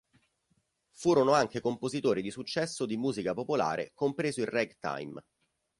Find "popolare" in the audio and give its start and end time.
3.35-3.91